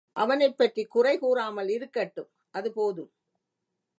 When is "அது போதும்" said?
2.51-3.11